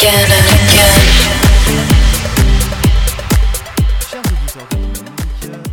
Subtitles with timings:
[0.00, 0.14] Chers
[4.22, 5.04] auditeurs de Musique,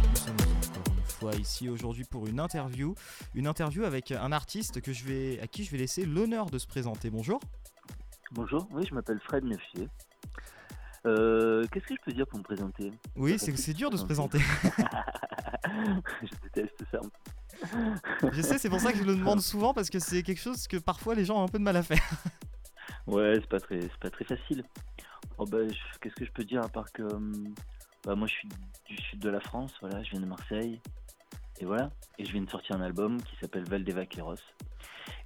[0.09, 2.93] nous sommes encore une fois ici aujourd'hui pour une interview,
[3.35, 6.57] une interview avec un artiste que je vais, à qui je vais laisser l'honneur de
[6.57, 7.09] se présenter.
[7.09, 7.39] Bonjour.
[8.33, 9.87] Bonjour, oui, je m'appelle Fred Nefier.
[11.05, 12.91] Euh, Qu'est-ce que je peux dire pour me présenter?
[13.15, 14.39] Oui, c'est dur de se présenter.
[14.39, 14.83] présenter.
[16.21, 16.99] Je déteste ça.
[18.31, 20.67] je sais, c'est pour ça que je le demande souvent parce que c'est quelque chose
[20.67, 22.03] que parfois les gens ont un peu de mal à faire.
[23.07, 24.63] Ouais, c'est pas très, c'est pas très facile.
[25.37, 25.59] Oh bah,
[26.01, 27.53] qu'est-ce que je peux dire à part que, hum,
[28.05, 28.49] bah, moi, je suis
[28.87, 30.79] du sud de la France, voilà, je viens de Marseille,
[31.59, 34.35] et voilà, et je viens de sortir un album qui s'appelle Val des Vaqueros.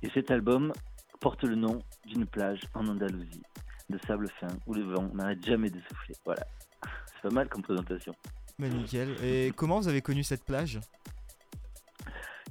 [0.03, 0.71] Et cet album
[1.19, 3.41] porte le nom d'une plage en Andalousie,
[3.89, 6.15] de sable fin, où le vent n'arrête jamais de souffler.
[6.23, 6.45] Voilà,
[7.13, 8.13] c'est pas mal comme présentation.
[8.59, 9.15] Mais nickel.
[9.23, 10.79] Et comment vous avez connu cette plage?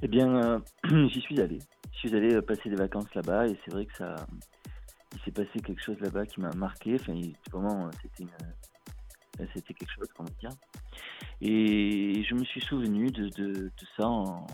[0.01, 0.59] Eh bien, euh,
[1.09, 1.59] j'y suis allé.
[1.93, 4.15] Je suis allé euh, passer des vacances là-bas et c'est vrai que ça,
[5.13, 6.95] il s'est passé quelque chose là-bas qui m'a marqué.
[6.95, 7.19] Enfin,
[7.51, 8.29] vraiment, euh, c'était
[9.39, 10.51] euh, quelque chose, comment dire.
[11.41, 14.45] Et je me suis souvenu de, ça en,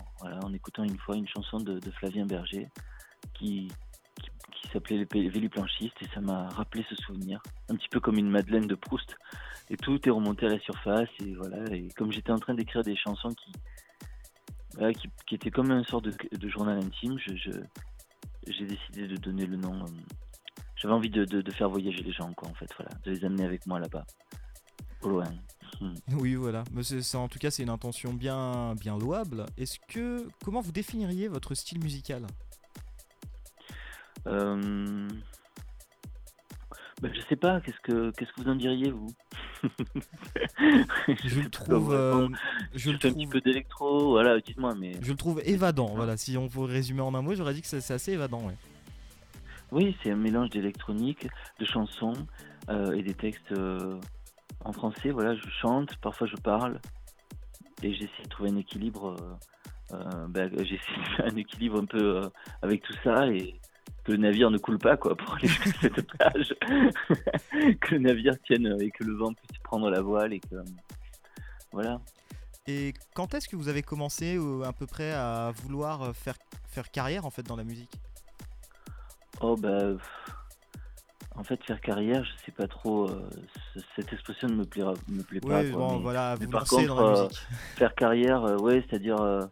[0.53, 2.67] écoutant une fois une chanson de, Flavien Berger
[3.33, 3.69] qui,
[4.73, 8.67] s'appelait Les Véliplanchistes et ça m'a rappelé ce souvenir, un petit peu comme une Madeleine
[8.67, 9.15] de Proust.
[9.69, 11.63] Et tout est remonté à la surface et voilà.
[11.73, 13.51] Et comme j'étais en train d'écrire des chansons qui
[15.25, 16.13] qui, était comme un sort de,
[16.47, 17.17] journal intime.
[17.19, 19.85] J'ai décidé de donner le nom.
[20.81, 23.25] J'avais envie de, de- de faire voyager les gens, quoi, en fait, voilà, de les
[23.25, 24.05] amener avec moi là-bas,
[25.01, 25.25] au loin.
[26.13, 26.63] Oui, voilà.
[26.71, 26.81] Mais
[27.15, 29.45] en tout cas, c'est une intention bien, bien louable.
[29.57, 32.25] Est-ce que, comment vous définiriez votre style musical?
[34.25, 35.07] Euh...
[37.01, 39.09] ben, je sais pas, qu'est-ce que qu'est-ce que vous en diriez vous?
[41.25, 42.27] Je le trouve, euh,
[42.73, 45.41] je Je le fais un petit trouve, peu d'électro, voilà, dites-moi, mais je le trouve
[45.45, 45.93] évadant.
[45.95, 48.41] Voilà, si on pouvait résumer en un mot, j'aurais dit que c'est c'est assez évadant.
[48.47, 48.55] Ouais.
[49.71, 51.27] Oui, c'est un mélange d'électronique,
[51.59, 52.13] de chansons
[52.69, 53.99] euh, et des textes euh,
[54.63, 55.09] en français.
[55.09, 56.79] Voilà, je chante, parfois je parle
[57.83, 59.15] et j'essaie de trouver un équilibre.
[59.93, 62.21] euh, ben, j'essaie de faire un équilibre un peu
[62.61, 63.59] avec tout ça et
[64.05, 66.55] que le navire ne coule pas quoi pour aller jusqu'à cette plage,
[67.81, 70.55] que le navire tienne et que le vent puisse prendre la voile et que
[71.73, 71.99] voilà.
[72.67, 76.35] Et quand est-ce que vous avez commencé à peu près à vouloir faire,
[76.67, 77.91] faire carrière en fait dans la musique?
[79.41, 79.91] Oh bah
[81.35, 83.09] en fait faire carrière, je sais pas trop.
[83.09, 83.29] euh,
[83.95, 85.63] cette expression ne me plaira, me plaît pas.
[85.63, 87.29] Quoi, bon, mais- voilà, mais par lancez dans la contre, euh,
[87.77, 89.45] faire carrière, euh, ouais, c'est-à-dire euh,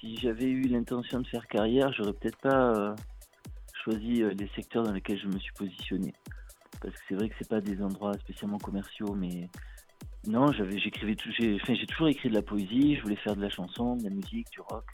[0.00, 2.94] si j'avais eu l'intention de faire carrière, j'aurais peut-être pas
[3.84, 6.12] choisi les secteurs dans lesquels je me suis positionné.
[6.80, 9.48] Parce que c'est vrai que c'est pas des endroits spécialement commerciaux, mais
[10.26, 12.96] non, j'avais, j'écrivais, tout- j'ai, enfin, j'ai toujours écrit de la poésie.
[12.96, 14.84] Je voulais faire de la chanson, de la musique, du rock,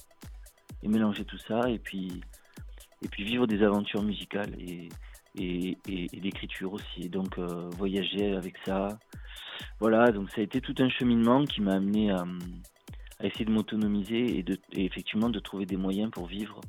[0.82, 2.20] et mélanger tout ça, et puis
[3.02, 4.88] et puis vivre des aventures musicales et
[5.38, 7.08] et, et, et l'écriture aussi.
[7.08, 8.98] Donc euh, voyager avec ça.
[9.80, 12.24] Voilà, donc ça a été tout un cheminement qui m'a amené à,
[13.22, 14.44] essayer de m'autonomiser et,
[14.84, 16.60] effectivement de trouver des moyens pour vivre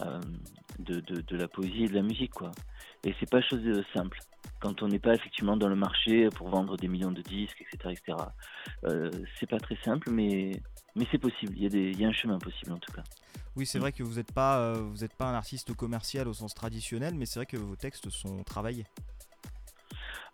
[0.00, 0.20] euh,
[0.78, 2.32] de, de, la poésie et de la musique.
[2.32, 2.50] Quoi.
[3.04, 4.18] Et c'est pas chose de simple.
[4.60, 7.94] Quand on n'est pas effectivement dans le marché pour vendre des millions de disques, etc.,
[7.94, 8.18] etc.
[8.84, 10.52] Euh, c'est pas très simple, mais,
[10.96, 11.54] mais c'est possible.
[11.56, 13.02] Il y, a des, il y a un chemin possible en tout cas.
[13.56, 16.34] Oui, c'est vrai que vous n'êtes pas, euh, vous êtes pas un artiste commercial au
[16.34, 18.86] sens traditionnel, mais c'est vrai que vos textes sont travaillés.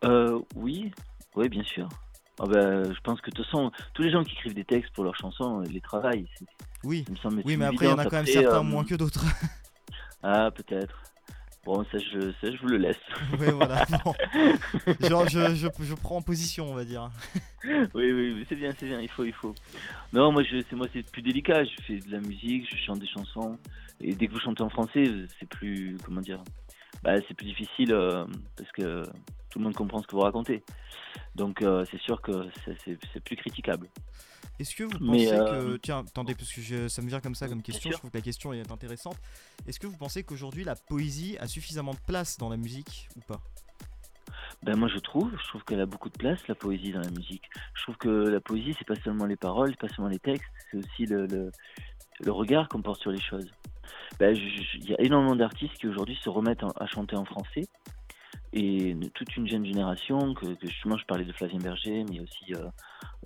[0.05, 0.91] Euh, oui,
[1.37, 1.89] oui, bien sûr.
[2.39, 4.95] Ah bah, je pense que de toute façon, tous les gens qui écrivent des textes
[4.95, 6.27] pour leurs chansons, ils les travaillent.
[6.83, 8.85] Oui, me oui, mais après, il y en a quand même Après, certains euh, moins
[8.85, 9.25] que d'autres.
[10.23, 11.03] Ah, peut-être.
[11.65, 12.97] Bon, ça je, ça, je vous le laisse.
[13.39, 13.85] oui, voilà.
[14.05, 14.15] bon.
[15.09, 17.11] Genre, je, je, je prends en position, on va dire.
[17.65, 19.55] oui, oui, c'est bien, c'est bien, il faut, il faut.
[20.13, 21.65] Non, moi, c'est moi, c'est plus délicat.
[21.65, 23.59] Je fais de la musique, je chante des chansons.
[24.01, 25.05] Et dès que vous chantez en français,
[25.39, 26.43] c'est plus, comment dire,
[27.03, 28.25] bah, c'est plus difficile euh,
[28.57, 29.03] parce que
[29.51, 30.63] tout le monde comprend ce que vous racontez.
[31.35, 32.33] Donc, euh, c'est sûr que
[32.85, 33.89] c'est plus critiquable.
[34.61, 35.77] Est-ce que vous pensez euh, que.
[35.79, 38.19] Tiens, attendez, parce que je- ça me vient comme ça comme question, je trouve que
[38.19, 39.17] la question est intéressante.
[39.67, 43.21] Est-ce que vous pensez qu'aujourd'hui la poésie a suffisamment de place dans la musique ou
[43.21, 43.41] pas?
[44.63, 47.11] Ben moi je trouve, je trouve qu'elle a beaucoup de place la poésie dans la
[47.11, 47.45] musique.
[47.75, 50.45] Je trouve que la poésie c'est pas seulement les paroles, c'est pas seulement les textes,
[50.71, 51.51] c'est aussi le, le,
[52.21, 53.51] le regard qu'on porte sur les choses.
[54.19, 57.67] Ben, il y a énormément d'artistes qui aujourd'hui se remettent en- à chanter en français
[58.53, 62.55] et toute une jeune génération que, que justement je parlais de Flavien Berger, mais aussi
[62.55, 62.69] euh,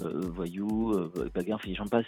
[0.03, 2.06] euh, Voyou, euh, Bagarre, enfin j'en passe,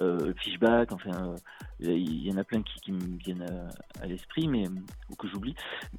[0.00, 1.34] euh, Fishback, enfin
[1.80, 4.64] il y en a plein qui, qui me viennent à, à l'esprit, mais
[5.10, 5.54] ou que j'oublie.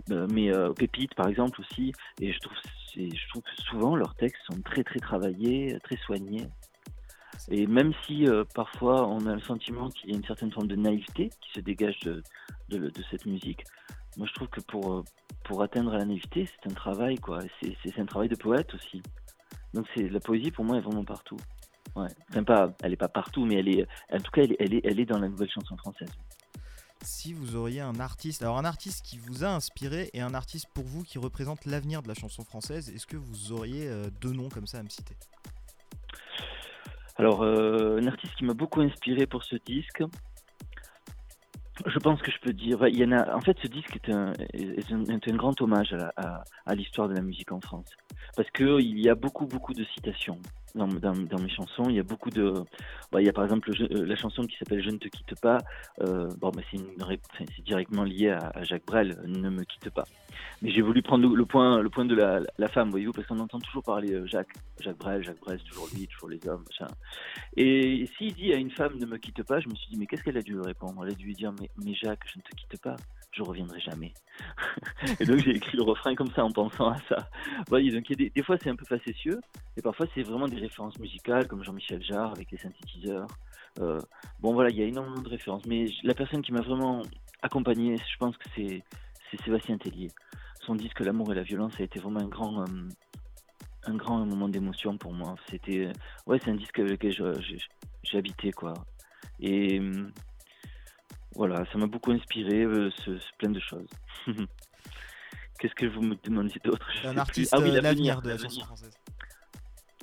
[0.10, 2.58] Mais Pépite par exemple aussi, et je trouve,
[2.94, 6.48] c'est- je trouve que souvent leurs textes sont très très travaillés, très soignés.
[7.50, 10.68] Et même si euh, parfois on a le sentiment qu'il y a une certaine forme
[10.68, 12.22] de naïveté qui se dégage de,
[12.70, 13.64] de, de cette musique,
[14.18, 15.04] moi je trouve que pour,
[15.44, 17.40] pour atteindre la naïveté, c'est un travail, quoi.
[17.62, 19.02] C'est un travail de poète aussi.
[19.74, 21.38] Donc c'est la poésie pour moi est vraiment partout.
[21.96, 22.08] Ouais.
[22.30, 24.81] Enfin, pas, elle est pas partout, mais elle est, en tout cas, elle, elle, est,
[24.86, 26.12] elle est dans la nouvelle chanson française.
[27.02, 30.68] Si vous auriez un artiste, alors un artiste qui vous a inspiré et un artiste
[30.74, 33.90] pour vous qui représente l'avenir de la chanson française, est-ce que vous auriez
[34.22, 35.16] deux noms comme ça à me citer?
[37.18, 40.04] Alors, un artiste qui m'a beaucoup inspiré pour ce disque,
[41.86, 42.86] je pense que je peux dire.
[42.88, 46.76] Il y en a, en fait, ce disque est un, est grand hommage à, à,
[46.76, 47.90] l'histoire de la musique en France.
[48.36, 50.40] Parce qu'il y a beaucoup, beaucoup de citations
[50.76, 51.86] dans, mes chansons.
[51.90, 52.54] Il y a beaucoup de.
[53.12, 55.40] Bah, il y a par exemple euh, la chanson qui s'appelle Je ne te quitte
[55.42, 55.60] pas.
[56.02, 60.06] Euh, bon, bah, c'est directement lié à, Jacques Brel, Ne me quitte pas.
[60.62, 63.40] Mais j'ai voulu prendre le, point, le point de la, la femme, voyez-vous, parce qu'on
[63.40, 66.94] entend toujours parler euh, Jacques, Jacques Brel, Jacques Brel, toujours lui, toujours les hommes, machin.
[67.58, 70.06] Et s'il dit à une femme Ne me quitte pas, je me suis dit Mais
[70.06, 71.04] qu'est-ce qu'elle a dû lui répondre?
[71.04, 72.96] Elle a dû lui dire mais Jacques, je ne te quitte pas
[73.31, 74.13] je reviendrai jamais.
[75.19, 77.30] et donc j'ai écrit le refrain comme ça en pensant à ça.
[77.68, 79.39] Voyez, donc des, fois c'est un peu facétieux,
[79.78, 83.28] et parfois c'est vraiment des références musicales comme Jean-Michel Jarre avec les synthétiseurs.
[83.80, 84.00] Euh,
[84.39, 87.01] bon voilà, il y a énormément de références, mais la personne qui m'a vraiment
[87.42, 88.83] accompagné, je pense que c'est
[89.45, 90.10] Sébastien Tellier.
[90.60, 92.89] Son disque L'amour et la violence a été vraiment un grand, euh,
[93.86, 95.36] un grand moment d'émotion pour moi.
[95.50, 95.89] C'était,
[96.27, 97.13] ouais, c'est un disque avec lequel
[98.13, 98.74] habité quoi.
[99.39, 99.80] Et
[101.36, 103.89] voilà, ça m'a beaucoup inspiré, euh, ce, plein de choses.
[105.60, 106.86] Qu'est-ce que vous me demandiez d'autre?
[107.06, 108.94] Un artiste, ah oui, euh, l'avenir de la chanson française.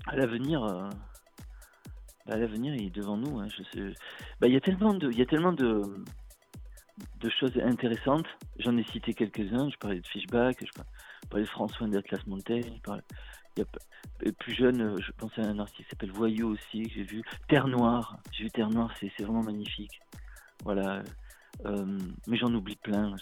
[0.07, 0.89] À l'avenir, euh,
[2.27, 3.41] bah, l'avenir il est devant nous.
[3.41, 3.95] Hein, je sais.
[4.41, 5.83] Bah, il y a tellement de, il y a tellement de,
[7.21, 8.27] de choses intéressantes.
[8.61, 9.69] J'en ai cité quelques-uns.
[9.69, 12.81] Je parlais de Fishback, je parlais de François d'Atlas Montaigne.
[13.57, 13.65] Il
[14.23, 17.03] y a, plus jeune, je pensais à un artiste qui s'appelle Voyou aussi, que j'ai
[17.03, 17.23] vu.
[17.49, 18.19] Terre Noire.
[18.31, 20.01] J'ai vu Terre Noire, c'est vraiment magnifique.
[20.65, 21.03] Voilà.
[21.67, 23.15] Euh, mais j'en oublie plein.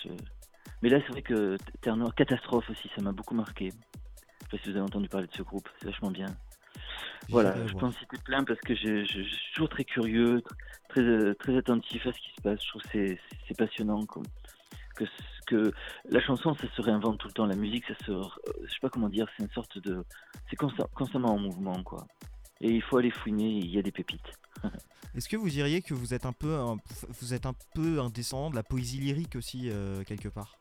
[0.83, 3.71] Mais là, c'est vrai que Terre Noire, Catastrophe aussi, ça m'a beaucoup marqué.
[3.71, 6.29] Je sais pas si vous avez entendu parler de ce groupe, c'est vachement bien.
[7.29, 10.43] Voilà, je peux en citer plein parce que je, suis toujours très curieux,
[10.89, 12.63] très, très attentif à ce qui se passe.
[12.63, 13.17] Je trouve que
[13.49, 14.01] c'est passionnant.
[14.95, 15.05] Que,
[15.47, 15.73] que
[16.09, 17.47] la chanson, ça se réinvente tout le temps.
[17.47, 18.13] La musique, ça se.
[18.13, 20.05] Je sais pas comment dire, c'est une sorte de.
[20.49, 22.07] C'est constamment en mouvement, quoi.
[22.61, 24.33] Et il faut aller fouiner, il y a des pépites.
[25.17, 26.77] Est-ce que vous diriez que vous êtes un peu un,
[27.21, 30.59] vous êtes un peu un descendant de la poésie lyrique aussi euh, quelque part?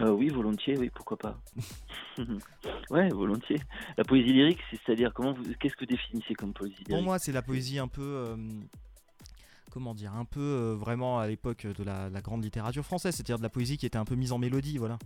[0.00, 1.40] Euh, Oui, volontiers, oui, pourquoi pas.
[2.90, 3.60] ouais, volontiers.
[3.96, 6.88] La poésie lyrique, c'est-à-dire comment vous, qu'est-ce que vous définissez comme poésie lyrique?
[6.88, 8.36] Pour moi, c'est la poésie un peu euh,
[9.70, 13.42] comment dire, un peu vraiment à l'époque de la, la, grande littérature française, c'est-à-dire de
[13.42, 14.98] la poésie qui était un peu mise en mélodie, voilà.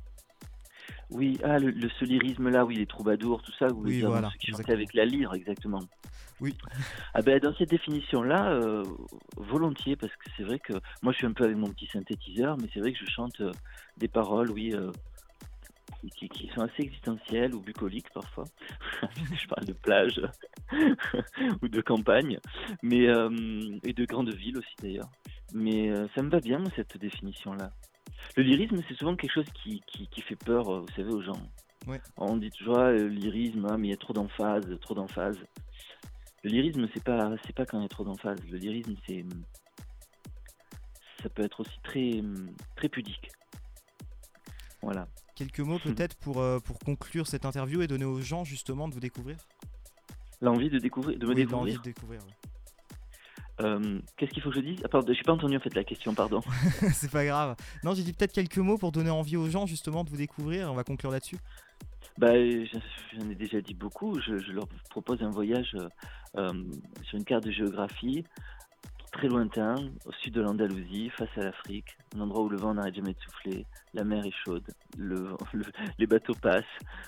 [1.10, 4.50] Oui, ah, le, ce lyrisme-là, oui, les troubadours, tout ça, vous oui, voilà, ceux qui
[4.50, 5.80] chantaient avec la lyre, exactement.
[6.44, 6.54] Oui.
[7.14, 8.84] Ah ben, dans cette définition-là, euh,
[9.38, 12.58] volontiers, parce que c'est vrai que moi je suis un peu avec mon petit synthétiseur,
[12.58, 13.50] mais c'est vrai que je chante euh,
[13.96, 14.92] des paroles, oui, euh,
[16.14, 18.44] qui, qui, sont assez existentielles ou bucoliques parfois.
[19.34, 20.20] je parle de plage
[21.62, 22.38] ou de campagne,
[22.82, 25.10] mais et de grandes villes aussi d'ailleurs.
[25.54, 27.70] Mais ça me va bien, moi, cette définition-là.
[28.36, 31.40] Le lyrisme, c'est souvent quelque chose qui, qui, fait peur, vous savez, aux gens.
[32.18, 35.38] On dit toujours ah, le lyrisme, ah, mais il y a trop d'emphase, trop d'emphase.
[36.44, 38.38] Le lyrisme, c'est pas, c'est pas quand y a trop d'emphase.
[38.50, 39.24] Le lyrisme, c'est,
[41.22, 42.22] ça peut être aussi très,
[42.76, 43.30] très pudique.
[44.82, 45.08] Voilà.
[45.34, 48.94] Quelques mots peut-être pour, euh, pour conclure cette interview et donner aux gens justement de
[48.94, 49.38] vous découvrir?
[50.42, 51.78] L'envie de découvrir, de me découvrir.
[51.78, 52.20] De découvrir
[53.62, 54.80] euh, Qu'est-ce qu'il faut que je dise?
[54.84, 56.42] Ah, pardon, Je n'ai pas entendu en fait la question, pardon.
[56.92, 57.56] c'est pas grave.
[57.82, 60.70] Non, j'ai dit peut-être quelques mots pour donner envie aux gens justement de vous découvrir.
[60.70, 61.38] On va conclure là-dessus.
[62.18, 64.20] Bah, j'en ai déjà dit beaucoup.
[64.20, 65.88] Je, leur propose un voyage euh,
[66.36, 66.64] euh,
[67.02, 68.24] sur une carte de géographie
[69.14, 72.96] très lointain, au sud de l'Andalousie, face à l'Afrique, un endroit où le vent n'arrête
[72.96, 74.64] jamais de souffler, la mer est chaude,
[74.98, 75.36] le,
[75.98, 76.64] les bateaux passent,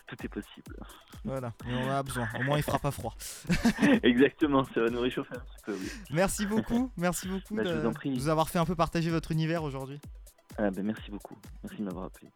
[0.07, 0.77] tout est possible.
[1.25, 2.29] Voilà, et on a besoin.
[2.39, 3.17] Au moins, il fera pas froid.
[4.05, 5.73] Exactement, ça va nous réchauffer un petit peu.
[5.73, 5.91] Oui.
[6.13, 8.15] Merci beaucoup, merci beaucoup bah, de, vous, en prie.
[8.15, 10.01] vous avoir fait un peu partager votre univers aujourd'hui.
[10.59, 12.29] Ah, ben merci beaucoup, merci de m'avoir appelé.